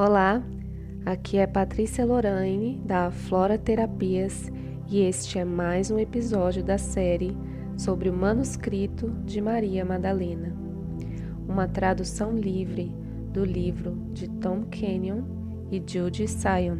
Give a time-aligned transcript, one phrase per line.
[0.00, 0.40] Olá,
[1.04, 4.44] aqui é Patrícia Lorraine da Flora Terapias
[4.86, 7.36] e este é mais um episódio da série
[7.76, 10.56] sobre o manuscrito de Maria Madalena,
[11.48, 12.94] uma tradução livre
[13.32, 15.24] do livro de Tom Kenyon
[15.68, 16.78] e Judy Sion.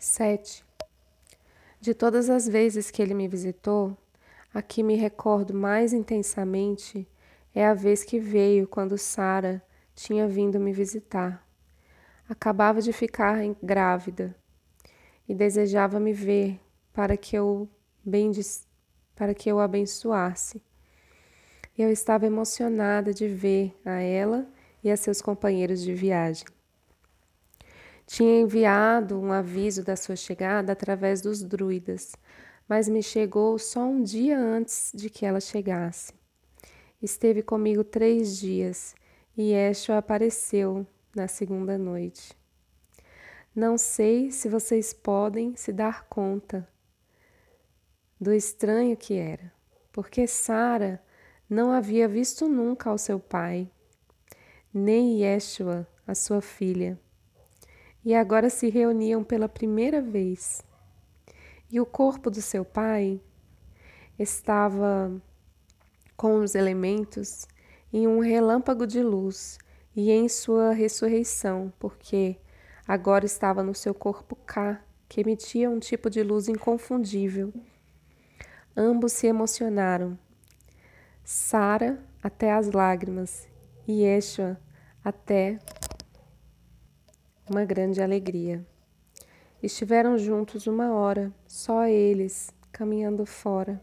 [0.00, 0.64] 7.
[1.80, 3.96] De todas as vezes que ele me visitou,
[4.52, 7.06] a que me recordo mais intensamente
[7.54, 9.62] é a vez que veio quando Sara
[9.96, 11.44] tinha vindo me visitar.
[12.28, 14.36] Acabava de ficar grávida
[15.26, 16.60] e desejava me ver
[16.92, 17.68] para que eu
[19.16, 20.62] para que eu abençoasse.
[21.76, 24.46] Eu estava emocionada de ver a ela
[24.84, 26.46] e a seus companheiros de viagem.
[28.06, 32.14] Tinha enviado um aviso da sua chegada através dos druidas,
[32.68, 36.12] mas me chegou só um dia antes de que ela chegasse.
[37.02, 38.94] Esteve comigo três dias
[39.36, 42.34] e Yeshua apareceu na segunda noite.
[43.54, 46.66] Não sei se vocês podem se dar conta
[48.18, 49.52] do estranho que era,
[49.92, 51.02] porque Sara
[51.48, 53.70] não havia visto nunca ao seu pai,
[54.72, 56.98] nem Yeshua, a sua filha,
[58.04, 60.62] e agora se reuniam pela primeira vez.
[61.70, 63.20] E o corpo do seu pai
[64.18, 65.10] estava
[66.16, 67.46] com os elementos
[67.96, 69.56] em um relâmpago de luz
[69.96, 72.36] e em sua ressurreição, porque
[72.86, 77.54] agora estava no seu corpo cá, que emitia um tipo de luz inconfundível.
[78.76, 80.18] Ambos se emocionaram.
[81.24, 83.48] Sara até as lágrimas
[83.88, 84.60] e Yeshua
[85.02, 85.58] até
[87.48, 88.62] uma grande alegria.
[89.62, 93.82] Estiveram juntos uma hora, só eles, caminhando fora.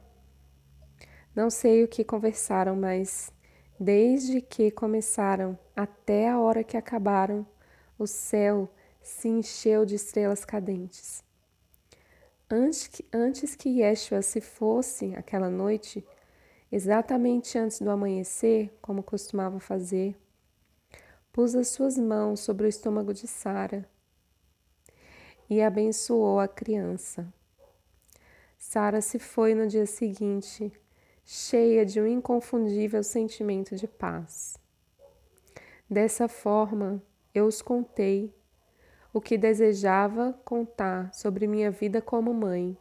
[1.36, 3.34] Não sei o que conversaram, mas
[3.80, 7.46] Desde que começaram até a hora que acabaram,
[7.98, 8.70] o céu
[9.02, 11.24] se encheu de estrelas cadentes.
[12.50, 16.06] Antes que, antes que Yeshua se fosse aquela noite,
[16.72, 20.16] exatamente antes do amanhecer, como costumava fazer,
[21.32, 23.90] pus as suas mãos sobre o estômago de Sara
[25.50, 27.32] e abençoou a criança.
[28.58, 30.72] Sara se foi no dia seguinte
[31.26, 34.58] cheia de um inconfundível sentimento de paz.
[35.90, 37.02] Dessa forma,
[37.34, 38.34] eu os contei
[39.14, 42.78] o que desejava contar sobre minha vida como mãe,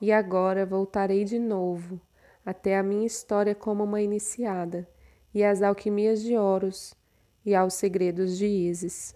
[0.00, 2.00] e agora voltarei de novo
[2.44, 4.88] até a minha história como uma iniciada,
[5.32, 6.94] e às alquimias de Horus
[7.44, 9.14] e aos segredos de Isis.